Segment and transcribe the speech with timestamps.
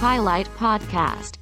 [0.00, 1.34] Highlight Podcast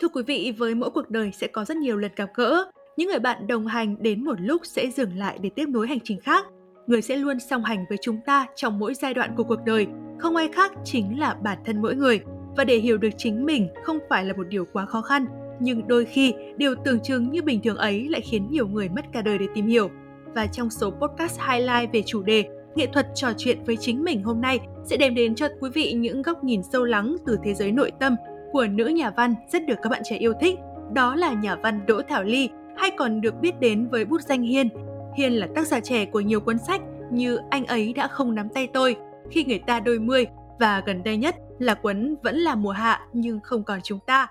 [0.00, 2.70] Thưa quý vị, với mỗi cuộc đời sẽ có rất nhiều lần gặp gỡ.
[2.96, 5.98] Những người bạn đồng hành đến một lúc sẽ dừng lại để tiếp nối hành
[6.04, 6.46] trình khác.
[6.86, 9.86] Người sẽ luôn song hành với chúng ta trong mỗi giai đoạn của cuộc đời.
[10.18, 12.20] Không ai khác chính là bản thân mỗi người.
[12.56, 15.26] Và để hiểu được chính mình không phải là một điều quá khó khăn,
[15.60, 19.04] nhưng đôi khi điều tưởng chừng như bình thường ấy lại khiến nhiều người mất
[19.12, 19.90] cả đời để tìm hiểu.
[20.34, 22.44] Và trong số podcast highlight về chủ đề
[22.74, 25.92] nghệ thuật trò chuyện với chính mình hôm nay sẽ đem đến cho quý vị
[25.92, 28.16] những góc nhìn sâu lắng từ thế giới nội tâm
[28.52, 30.58] của nữ nhà văn rất được các bạn trẻ yêu thích.
[30.92, 34.42] Đó là nhà văn Đỗ Thảo Ly, hay còn được biết đến với bút danh
[34.42, 34.68] Hiên.
[35.16, 36.80] Hiên là tác giả trẻ của nhiều cuốn sách
[37.12, 38.96] như Anh ấy đã không nắm tay tôi,
[39.30, 40.26] Khi người ta đôi mươi
[40.60, 44.26] và gần đây nhất là cuốn Vẫn là mùa hạ nhưng không còn chúng ta.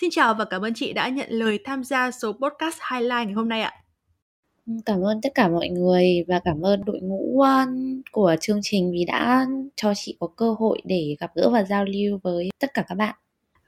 [0.00, 3.32] Xin chào và cảm ơn chị đã nhận lời tham gia số podcast Highlight ngày
[3.32, 3.72] hôm nay ạ.
[4.86, 7.44] Cảm ơn tất cả mọi người và cảm ơn đội ngũ
[8.12, 9.46] của chương trình vì đã
[9.76, 12.94] cho chị có cơ hội để gặp gỡ và giao lưu với tất cả các
[12.94, 13.14] bạn.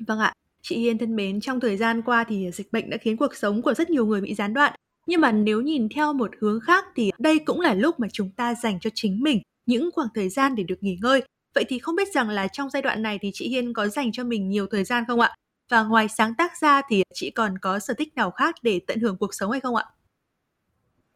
[0.06, 3.16] Vâng ạ, chị Hiên thân mến, trong thời gian qua thì dịch bệnh đã khiến
[3.16, 4.72] cuộc sống của rất nhiều người bị gián đoạn.
[5.06, 8.30] Nhưng mà nếu nhìn theo một hướng khác thì đây cũng là lúc mà chúng
[8.30, 11.22] ta dành cho chính mình những khoảng thời gian để được nghỉ ngơi.
[11.54, 14.12] Vậy thì không biết rằng là trong giai đoạn này thì chị Hiên có dành
[14.12, 15.34] cho mình nhiều thời gian không ạ?
[15.70, 19.00] Và ngoài sáng tác ra thì chị còn có sở thích nào khác để tận
[19.00, 19.84] hưởng cuộc sống hay không ạ?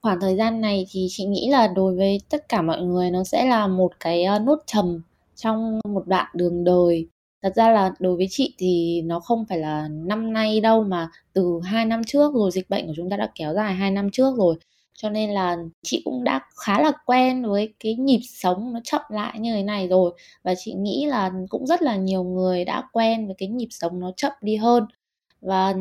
[0.04, 3.24] Khoảng thời gian này thì chị nghĩ là đối với tất cả mọi người nó
[3.24, 5.00] sẽ là một cái ờ, nốt trầm
[5.36, 7.06] trong một đoạn đường đời.
[7.42, 11.08] Thật ra là đối với chị thì nó không phải là năm nay đâu mà
[11.32, 14.10] từ hai năm trước rồi, dịch bệnh của chúng ta đã kéo dài hai năm
[14.10, 14.56] trước rồi.
[14.94, 19.02] Cho nên là chị cũng đã khá là quen với cái nhịp sống nó chậm
[19.08, 22.82] lại như thế này rồi và chị nghĩ là cũng rất là nhiều người đã
[22.92, 24.86] quen với cái nhịp sống nó chậm đi hơn.
[25.40, 25.74] Và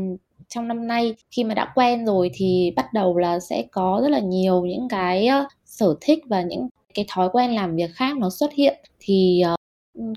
[0.55, 4.09] trong năm nay khi mà đã quen rồi thì bắt đầu là sẽ có rất
[4.09, 5.29] là nhiều những cái
[5.65, 9.55] sở thích và những cái thói quen làm việc khác nó xuất hiện thì ờ,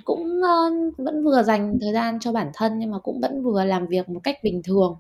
[0.05, 0.41] cũng
[0.99, 4.09] vẫn vừa dành thời gian cho bản thân nhưng mà cũng vẫn vừa làm việc
[4.09, 4.97] một cách bình thường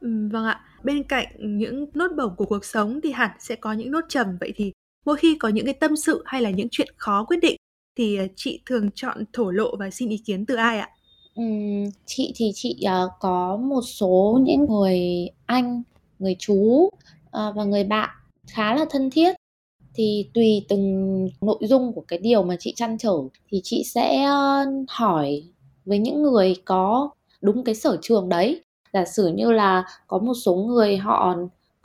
[0.00, 0.60] Ừ, vâng ạ.
[0.84, 4.36] Bên cạnh những nốt bổng của cuộc sống thì hẳn sẽ có những nốt trầm.
[4.40, 4.72] Vậy thì
[5.04, 7.56] mỗi khi có những cái tâm sự hay là những chuyện khó quyết định
[7.96, 10.88] thì ờ, chị thường chọn thổ lộ và xin ý kiến từ ai ạ?
[11.38, 15.00] Ừm, chị thì chị, ờ, có một số những người
[15.46, 15.82] anh,
[16.18, 16.88] người chú,
[17.30, 18.10] ờ, và người bạn
[18.50, 19.36] khá là thân thiết.
[19.94, 23.12] Thì tùy từng nội dung của cái điều mà chị trăn trở
[23.50, 25.44] thì chị sẽ, ơ, hỏi
[25.86, 27.10] với những người có
[27.42, 28.62] đúng cái sở trường đấy.
[28.94, 31.36] Giả sử như là có một số người họ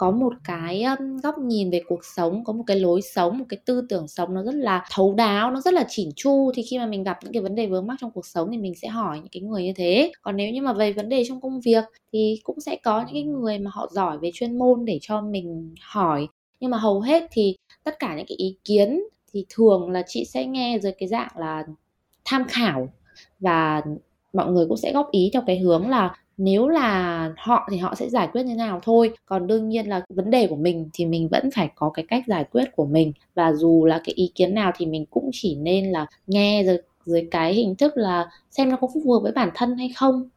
[0.03, 0.83] có một cái
[1.23, 4.33] góc nhìn về cuộc sống, có một cái lối sống, một cái tư tưởng sống
[4.33, 6.51] nó rất là thấu đáo, nó rất là chỉn chu.
[6.55, 8.57] Thì khi mà mình gặp những cái vấn đề vướng mắc trong cuộc sống thì
[8.57, 10.11] mình sẽ hỏi những cái người như thế.
[10.21, 11.83] Còn nếu như mà về vấn đề trong công việc
[12.13, 15.21] thì cũng sẽ có những cái người mà họ giỏi về chuyên môn để cho
[15.21, 16.27] mình hỏi.
[16.59, 19.03] Nhưng mà hầu hết thì tất cả những cái ý kiến
[19.33, 21.63] thì thường là chị sẽ nghe dưới cái dạng là
[22.25, 22.87] tham khảo
[23.39, 23.81] và
[24.33, 27.95] mọi người cũng sẽ góp ý theo cái hướng là nếu là họ thì họ
[27.95, 28.79] sẽ giải quyết như nào?
[28.83, 32.05] Thôi còn đương nhiên là vấn đề của mình thì mình vẫn phải có cái
[32.07, 33.13] cách giải quyết của mình.
[33.35, 36.81] Và dù là cái ý kiến nào thì mình cũng chỉ nên là nghe rồi
[37.05, 40.29] dưới cái hình thức là xem nó có phù hợp với bản thân hay không.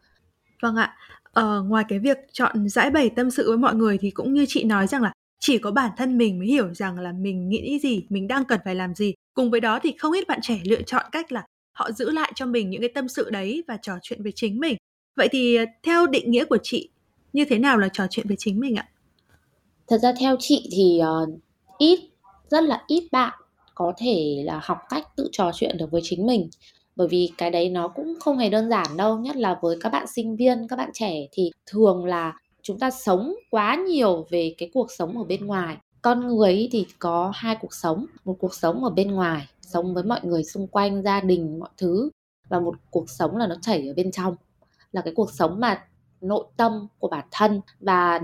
[0.62, 0.96] Vâng ạ.
[1.32, 4.44] Ờ, ngoài cái việc chọn giải bày tâm sự với mọi người thì cũng như
[4.48, 7.78] chị nói rằng là chỉ có bản thân mình mới hiểu rằng là mình nghĩ
[7.82, 9.14] gì mình đang cần phải làm gì.
[9.34, 11.44] Cùng với đó thì không ít bạn trẻ lựa chọn cách là
[11.78, 14.60] họ giữ lại cho mình những cái tâm sự đấy và trò chuyện với chính
[14.60, 14.76] mình.
[15.16, 16.88] Vậy thì ờ, theo định nghĩa của chị,
[17.32, 18.88] như thế nào là trò chuyện với chính mình ạ?
[19.86, 21.28] Thật ra theo chị thì uh,
[21.78, 22.00] ít,
[22.50, 23.32] rất là ít bạn
[23.74, 26.48] có thể là học cách tự trò chuyện được với chính mình.
[26.96, 29.88] Bởi vì cái đấy nó cũng không hề đơn giản đâu nhất là với các
[29.88, 34.54] bạn sinh viên các bạn trẻ thì thường là chúng ta sống quá nhiều về
[34.58, 35.76] cái cuộc sống ở bên ngoài.
[36.02, 40.04] Con người thì có hai cuộc sống một cuộc sống ở bên ngoài sống với
[40.04, 42.10] mọi người xung quanh gia đình mọi thứ
[42.48, 44.36] và một cuộc sống là nó chảy ở bên trong
[44.92, 45.84] là cái cuộc sống mà
[46.20, 48.20] nội tâm của bản thân và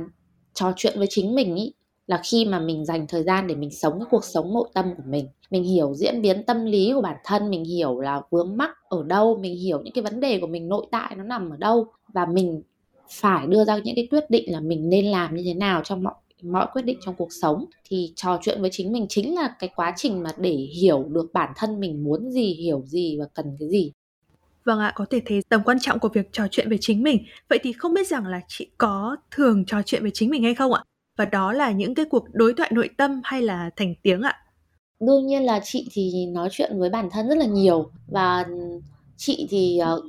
[0.55, 1.75] trò chuyện với chính mình ý,
[2.07, 4.95] là khi mà mình dành thời gian để mình sống cái cuộc sống nội tâm
[4.97, 5.29] của mình.
[5.51, 9.03] Mình hiểu diễn biến tâm lý của bản thân, mình hiểu là vướng mắc ở
[9.03, 11.87] đâu, mình hiểu những cái vấn đề của mình nội tại nó nằm ở đâu,
[12.15, 12.63] và mình
[13.11, 16.03] phải đưa ra những cái quyết định là mình nên làm như thế nào trong
[16.03, 17.65] mọi mọi quyết định trong cuộc sống.
[17.85, 21.31] Thì trò chuyện với chính mình chính là cái quá trình mà để hiểu được
[21.33, 23.93] bản thân mình muốn gì, hiểu gì và cần cái gì.
[24.65, 27.25] Vâng ạ, có thể thấy tầm quan trọng của việc trò chuyện về chính mình.
[27.49, 30.55] Vậy thì không biết rằng là chị có thường trò chuyện về chính mình hay
[30.55, 30.83] không ạ?
[31.19, 34.39] Và đó là những cái cuộc đối thoại nội tâm hay là thành tiếng ạ?
[35.01, 38.47] Đương nhiên là chị thì nói chuyện với bản thân rất là nhiều và
[39.17, 40.03] chị thì ờ,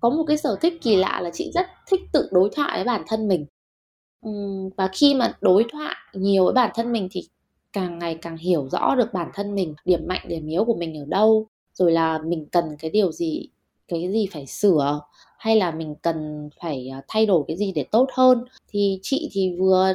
[0.00, 2.84] có một cái sở thích kỳ lạ là chị rất thích tự đối thoại với
[2.84, 3.46] bản thân mình.
[4.76, 7.28] Và khi mà đối thoại nhiều với bản thân mình thì
[7.72, 10.98] càng ngày càng hiểu rõ được bản thân mình, điểm mạnh, điểm yếu của mình
[10.98, 13.48] ở đâu, rồi là mình cần cái điều gì,
[13.90, 15.00] cái gì phải sửa
[15.38, 18.44] hay là mình cần phải à, thay đổi cái gì để tốt hơn.
[18.68, 19.92] Thì chị thì vừa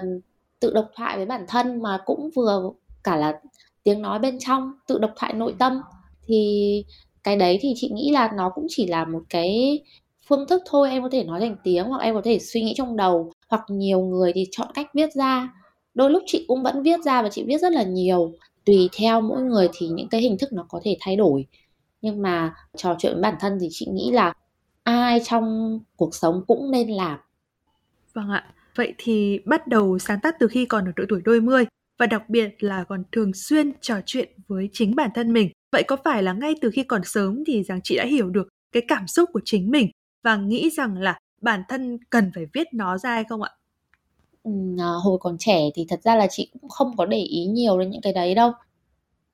[0.59, 2.69] tự độc thoại với bản thân mà cũng vừa
[3.03, 3.39] cả là
[3.83, 5.81] tiếng nói bên trong, tự độc thoại nội tâm.
[6.27, 6.83] Thì
[7.24, 9.80] cái đấy thì chị nghĩ là nó cũng chỉ là một cái
[10.27, 12.74] phương thức thôi em có thể nói thành tiếng hoặc em có thể suy nghĩ
[12.77, 13.31] trong đầu.
[13.50, 15.53] Hoặc nhiều người thì chọn cách viết ra.
[15.94, 18.31] Đôi lúc chị cũng vẫn viết ra và chị viết rất là nhiều.
[18.65, 21.45] Tùy theo mỗi người thì những cái hình thức nó có thể thay đổi
[22.06, 24.34] nhưng mà trò chuyện với bản thân thì chị nghĩ là
[24.84, 27.19] ai trong cuộc sống cũng nên làm.
[28.13, 28.46] Vâng ạ.
[28.75, 31.66] Vậy thì bắt đầu sáng tác từ khi còn ở độ tuổi đôi mươi
[31.98, 35.50] và đặc biệt là còn thường xuyên trò chuyện với chính bản thân mình.
[35.72, 38.48] Vậy có phải là ngay từ khi còn sớm thì rằng chị đã hiểu được
[38.72, 39.90] cái cảm xúc của chính mình
[40.24, 43.52] và nghĩ rằng là bản thân cần phải viết nó ra hay không ạ?
[44.44, 47.46] Ừ, à, hồi còn trẻ thì thật ra là chị cũng không có để ý
[47.46, 48.52] nhiều đến những cái đấy đâu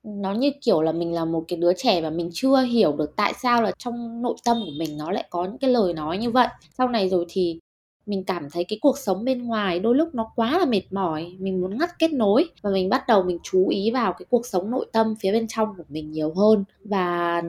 [0.03, 3.15] nó như kiểu là mình là một cái đứa trẻ và mình chưa hiểu được
[3.15, 6.17] tại sao là trong nội tâm của mình nó lại có những cái lời nói
[6.17, 6.47] như vậy.
[6.77, 7.59] Sau này rồi thì
[8.05, 11.35] mình cảm thấy cái cuộc sống bên ngoài đôi lúc nó quá là mệt mỏi
[11.39, 14.45] mình muốn ngắt kết nối và mình bắt đầu mình chú ý vào cái cuộc
[14.45, 17.41] sống nội tâm phía bên trong của mình nhiều hơn và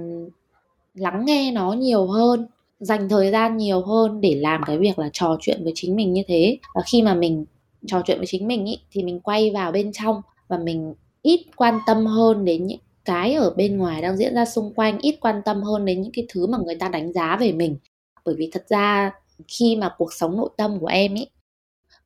[0.94, 2.46] lắng nghe nó nhiều hơn
[2.80, 6.12] dành thời gian nhiều hơn để làm cái việc là trò chuyện với chính mình
[6.12, 6.58] như thế.
[6.74, 7.44] Và khi mà mình
[7.86, 11.46] trò chuyện với chính mình ý, thì mình quay vào bên trong và mình ít
[11.56, 15.18] quan tâm hơn đến những cái ở bên ngoài đang diễn ra xung quanh ít
[15.20, 17.76] quan tâm hơn đến những cái thứ mà người ta đánh giá về mình.
[18.24, 19.12] Bởi vì thật ra
[19.48, 21.26] khi mà cuộc sống nội tâm của em ý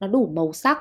[0.01, 0.79] nó đủ màu sắc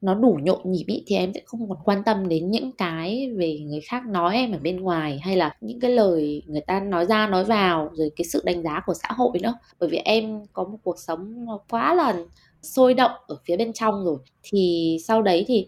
[0.00, 3.30] nó đủ nhộn nhịp ý, thì em sẽ không còn quan tâm đến những cái
[3.36, 6.80] về người khác nói em ở bên ngoài hay là những cái lời người ta
[6.80, 9.54] nói ra nói vào rồi cái sự đánh giá của xã hội nữa.
[9.80, 12.16] Bởi vì em có một cuộc sống quá là
[12.62, 14.18] sôi động ở phía bên trong rồi.
[14.42, 15.66] Thì sau đấy thì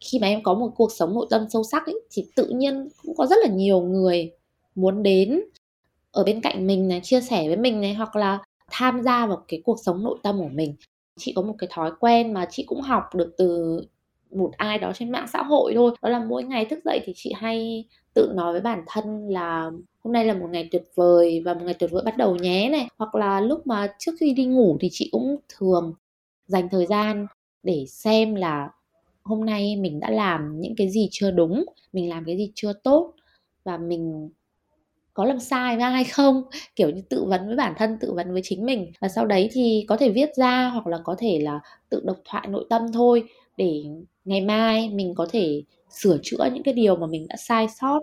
[0.00, 2.88] khi mà em có một cuộc sống nội tâm sâu sắc ấy, thì tự nhiên
[3.02, 4.30] cũng có rất là nhiều người
[4.74, 5.40] muốn đến
[6.12, 8.38] ở bên cạnh mình này chia sẻ với mình này hoặc là
[8.70, 10.74] tham gia vào cái cuộc sống nội tâm của mình.
[11.18, 13.80] Chị có một cái thói quen mà chị cũng học được từ
[14.30, 15.92] một ai đó trên mạng xã hội thôi.
[16.02, 19.70] Đó là mỗi ngày thức dậy thì chị hay tự nói với bản thân là
[20.04, 22.68] hôm nay là một ngày tuyệt vời và một ngày tuyệt vời bắt đầu nhé
[22.72, 22.88] này.
[22.98, 25.94] Hoặc là lúc mà trước khi đi ngủ thì chị cũng thường
[26.46, 27.26] dành thời gian
[27.62, 28.70] để xem là
[29.30, 32.74] hôm nay mình đã làm những cái gì chưa đúng, mình làm cái gì chưa
[32.84, 33.14] tốt
[33.64, 34.30] và mình
[35.14, 36.42] có làm sai với ai không?
[36.76, 38.92] Kiểu như tự vấn với bản thân, tự vấn với chính mình.
[39.00, 41.60] Và sau đấy thì có thể viết ra hoặc là có thể là
[41.90, 43.24] tự độc thoại nội tâm thôi
[43.56, 43.84] để
[44.24, 48.00] ngày mai mình có thể sửa chữa những cái điều mà mình đã sai sót.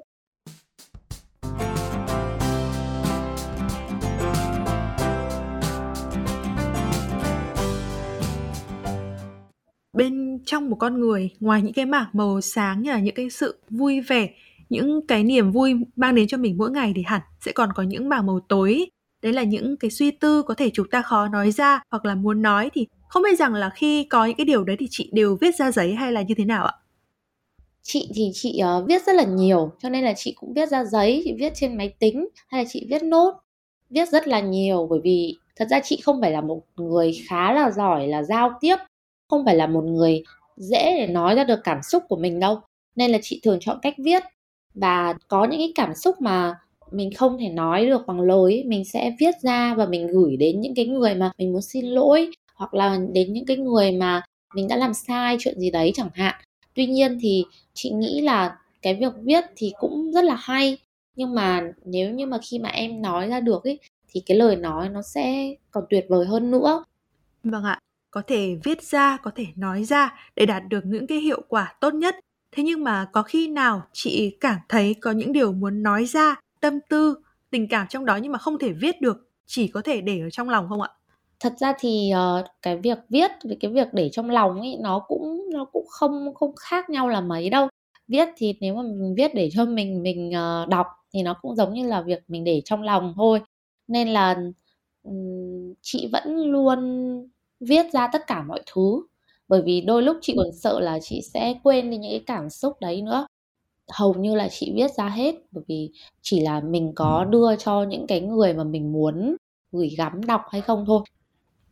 [10.45, 13.60] Trong một con người ngoài những cái mảng màu sáng như là những cái sự
[13.69, 14.30] vui vẻ
[14.69, 17.84] những cái niềm vui mang đến cho mình mỗi ngày thì hẳn sẽ còn có
[17.84, 18.86] những mảng màu tối.
[19.22, 22.16] Đấy là những cái suy tư có thể chúng ta khó nói ra hoặc là
[22.16, 25.10] muốn nói thì không biết rằng là khi có những cái điều đấy thì chị
[25.13, 26.74] đều viết ra giấy hay là như thế nào ạ?
[27.81, 30.86] Chị thì chị uh, viết rất là nhiều cho nên là chị cũng viết ra
[30.86, 33.34] giấy chị viết trên máy tính hay là chị viết nốt.
[33.89, 37.54] Viết rất là nhiều bởi vì thật ra chị không phải là một người khá
[37.54, 38.75] là giỏi là giao tiếp
[39.29, 40.24] không phải là một người
[40.57, 42.62] dễ để nói ra được cảm xúc của mình đâu.
[42.95, 44.24] Nên là chị thường chọn cách viết
[44.74, 46.55] và có những cái cảm xúc mà
[46.91, 50.62] mình không thể nói được bằng lời mình sẽ viết ra và mình gửi đến
[50.62, 54.22] những cái người mà mình muốn xin lỗi hoặc là đến những cái người mà
[54.55, 56.36] mình đã làm sai, chuyện gì đấy chẳng hạn.
[56.74, 57.43] Tuy nhiên thì
[57.74, 60.77] chị nghĩ là cái việc viết thì cũng rất là hay.
[61.15, 63.79] Nhưng mà nếu như mà khi mà em nói ra được ấy,
[64.10, 66.84] thì cái lời nói nó sẽ còn tuyệt vời hơn nữa.
[67.43, 67.79] Vâng ạ
[68.12, 71.76] có thể viết ra có thể nói ra để đạt được những cái hiệu quả
[71.82, 72.16] tốt nhất.
[72.52, 76.36] Thế nhưng mà có khi nào chị cảm thấy có những điều muốn nói ra
[76.62, 77.16] tâm tư
[77.50, 80.30] tình cảm trong đó nhưng mà không thể viết được chỉ có thể để ở
[80.30, 80.90] trong lòng không ạ?
[81.40, 85.00] Thật ra thì uh, cái việc viết với cái việc để trong lòng ấy nó
[85.00, 87.68] cũng nó cũng không không khác nhau là mấy đâu.
[88.08, 90.32] Viết thì nếu mà mình viết để cho mình mình
[90.64, 93.42] uh, đọc thì nó cũng giống như là việc mình để trong lòng thôi.
[93.88, 94.36] Nên là
[95.04, 96.80] um, chị vẫn luôn
[97.60, 99.02] viết ra tất cả mọi thứ.
[99.48, 102.50] Bởi vì đôi lúc chị còn sợ là chị sẽ quên đi những cái cảm
[102.50, 103.28] xúc đấy nữa.
[103.92, 107.84] Hầu như là chị viết ra hết bởi vì chỉ là mình có đưa cho
[107.84, 109.36] những cái người mà mình muốn
[109.72, 111.04] gửi gắm đọc hay không thôi.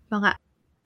[0.10, 0.39] Vâng ạ.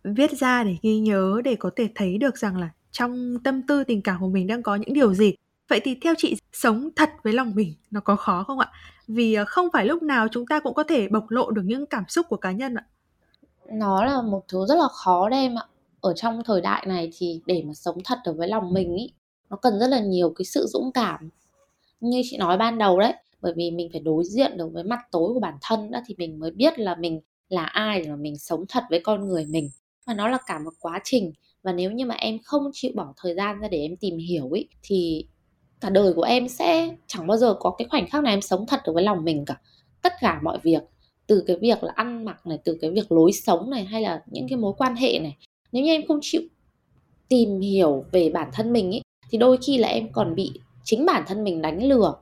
[0.03, 3.84] Viết ra để ghi nhớ để có thể thấy được rằng là trong tâm tư
[3.84, 5.34] tình cảm của mình đang có những điều gì.
[5.70, 8.72] Vậy thì theo chị sống thật với lòng mình nó có khó không ạ?
[9.08, 11.86] Vì ờ, không phải lúc nào chúng ta cũng có thể bộc lộ được những
[11.86, 12.86] cảm xúc của cá nhân ạ
[13.71, 15.65] nó là một thứ rất là khó đấy em ạ.
[16.01, 19.11] Ở trong thời đại này thì để mà sống thật được với lòng mình ý
[19.49, 21.29] nó cần rất là nhiều cái sự dũng cảm.
[21.99, 24.99] Như chị nói ban đầu đấy bởi vì mình phải đối diện được với mặt
[25.11, 28.15] tối của bản thân đó thì mình mới biết là mình là ai để mà
[28.15, 29.69] mình sống thật với con người mình.
[30.07, 31.31] Và nó là cả một quá trình.
[31.63, 34.51] Và nếu như mà em không chịu bỏ thời gian ra để em tìm hiểu
[34.51, 35.27] ý thì
[35.81, 38.65] cả đời của em sẽ chẳng bao giờ có cái khoảnh khắc nào em sống
[38.67, 39.61] thật được với lòng mình cả.
[40.01, 40.83] Tất cả mọi việc
[41.29, 44.24] từ cái việc là ăn mặc này từ cái việc lối sống này hay là
[44.25, 45.38] những cái mối quan hệ này.
[45.71, 46.41] Nếu như em không chịu
[47.27, 50.51] tìm hiểu về bản thân mình ý, thì đôi khi là em còn bị
[50.83, 52.13] chính bản thân mình đánh lừa.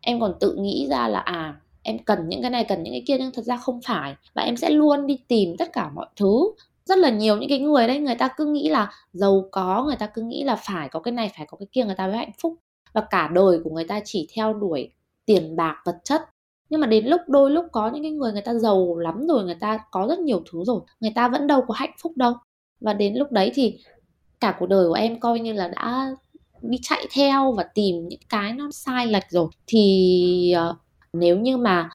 [0.00, 3.02] Em còn tự nghĩ ra là à em cần những cái này cần những cái
[3.06, 4.14] kia nhưng thật ra không phải.
[4.34, 6.50] Và em sẽ luôn đi tìm tất cả mọi thứ.
[6.84, 9.96] Rất là nhiều những cái người đấy người ta cứ nghĩ là giàu có người
[9.96, 12.16] ta cứ nghĩ là phải có cái này phải có cái kia người ta mới
[12.16, 12.54] hạnh phúc.
[12.92, 14.90] Và cả đời của người ta chỉ theo đuổi
[15.26, 16.22] tiền bạc vật chất
[16.70, 19.44] nhưng mà đến lúc đôi lúc có những cái người người ta giàu lắm rồi
[19.44, 22.32] người ta có rất nhiều thứ rồi người ta vẫn đâu có hạnh phúc đâu.
[22.80, 23.78] Và đến lúc đấy thì
[24.40, 26.14] cả cuộc đời của em coi như là đã
[26.62, 29.48] đi chạy theo và tìm những cái nó sai lệch rồi.
[29.66, 30.76] Thì uh,
[31.12, 31.90] nếu như mà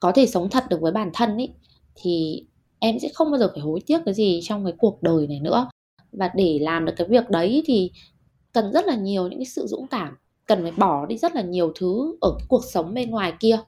[0.00, 1.48] có thể sống thật được với bản thân ấy
[1.94, 2.44] thì
[2.78, 5.40] em sẽ không bao giờ phải hối tiếc cái gì trong cái cuộc đời này
[5.40, 5.68] nữa.
[6.12, 7.90] Và để làm được cái việc đấy thì
[8.52, 10.16] cần rất là nhiều những cái sự dũng cảm
[10.46, 13.58] cần phải bỏ đi rất là nhiều thứ ở cái cuộc sống bên ngoài kia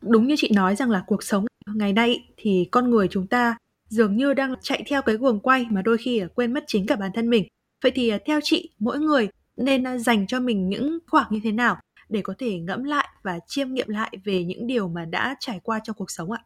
[0.00, 3.56] đúng như chị nói rằng là cuộc sống ngày nay thì con người chúng ta
[3.88, 6.96] dường như đang chạy theo cái guồng quay mà đôi khi quên mất chính cả
[6.96, 7.48] bản thân mình.
[7.82, 11.40] Vậy thì à, theo chị mỗi người nên à, dành cho mình những khoảng như
[11.44, 11.76] thế nào
[12.08, 15.60] để có thể ngẫm lại và chiêm nghiệm lại về những điều mà đã trải
[15.62, 16.44] qua trong cuộc sống ạ?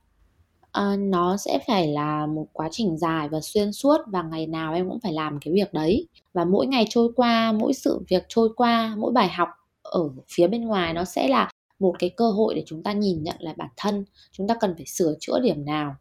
[0.73, 4.75] À, nó sẽ phải là một quá trình dài và xuyên suốt và ngày nào
[4.75, 6.09] em cũng phải làm cái việc đấy.
[6.33, 9.49] Và mỗi ngày trôi qua mỗi sự việc trôi qua mỗi bài học
[9.83, 11.51] ở phía bên ngoài nó sẽ là
[11.81, 14.05] một cái cơ hội để chúng ta nhìn nhận lại bản thân.
[14.33, 15.97] Chúng ta cần phải sửa chữa điểm nào.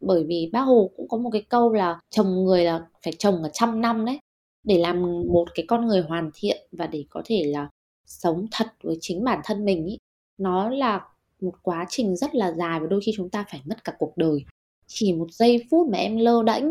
[0.00, 3.42] Bởi vì bác hồ cũng có một cái câu là chồng người là phải chồng
[3.42, 4.18] ở trăm năm đấy.
[4.64, 7.68] Để làm một cái con người hoàn thiện và để có thể là
[8.06, 9.98] sống thật với chính bản thân mình ý
[10.38, 11.08] nó là
[11.40, 14.12] một quá trình rất là dài và đôi khi chúng ta phải mất cả cuộc
[14.16, 14.44] đời.
[14.86, 16.64] Chỉ một giây phút mà em lơ đễnh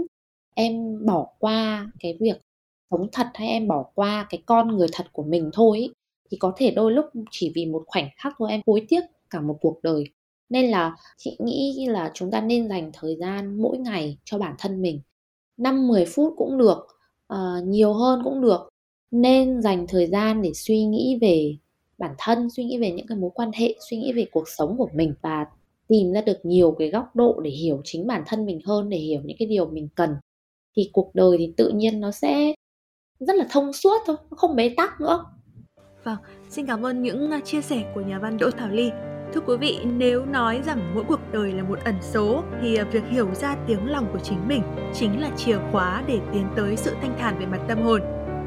[0.55, 2.41] em bỏ qua cái việc
[2.91, 5.91] sống thật hay em bỏ qua cái con người thật của mình thôi ý,
[6.33, 9.41] thì có thể đôi lúc chỉ vì một khoảnh khắc thôi em hối tiếc cả
[9.41, 10.03] một cuộc đời.
[10.49, 14.55] Nên là chị nghĩ là chúng ta nên dành thời gian mỗi ngày cho bản
[14.59, 15.01] thân mình.
[15.57, 16.77] 5 10 phút cũng được
[17.33, 18.69] uh, nhiều hơn cũng được.
[19.11, 21.55] Nên dành thời gian để suy nghĩ về
[21.97, 24.77] bản thân suy nghĩ về những cái mối quan hệ suy nghĩ về cuộc sống
[24.77, 25.45] của mình và
[25.87, 28.97] tìm ra được nhiều cái góc độ để hiểu chính bản thân mình hơn để
[28.97, 30.15] hiểu những cái điều mình cần.
[30.75, 32.53] Thì cuộc đời thì tự nhiên nó sẽ
[33.19, 35.25] rất là thông suốt thôi không bế tắc nữa
[36.03, 36.17] vâng
[36.49, 38.91] xin cảm ơn những à, chia sẻ của nhà văn đỗ thảo ly.
[39.33, 42.83] Thưa quý vị, nếu nói rằng mỗi cuộc đời là một ẩn số thì à,
[42.83, 44.61] việc hiểu ra tiếng lòng của chính mình
[44.93, 48.01] chính là chìa khóa để tiến tới sự thanh thản về mặt tâm hồn.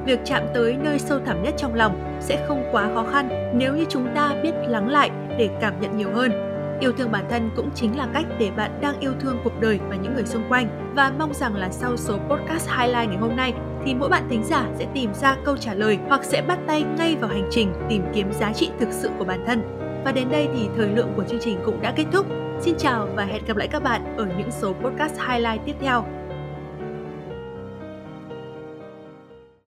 [0.06, 3.76] Việc chạm tới nơi sâu thẳm nhất trong lòng sẽ không quá khó khăn nếu
[3.76, 6.32] như chúng ta biết lắng lại để cảm nhận nhiều hơn.
[6.80, 9.80] Yêu thương bản thân cũng chính là cách để bạn đang yêu thương cuộc đời
[9.88, 10.92] và những người xung quanh.
[10.96, 13.52] Và mong rằng là sau số podcast highlight ngày hôm nay
[13.86, 16.84] thì mỗi bạn thính giả sẽ tìm ra câu trả lời hoặc sẽ bắt tay
[16.98, 19.62] ngay vào hành trình tìm kiếm giá trị thực sự của bản thân.
[20.04, 22.26] Và đến đây thì thời lượng của chương trình cũng đã kết thúc.
[22.60, 26.04] Xin chào và hẹn gặp lại các bạn ở những số podcast highlight tiếp theo.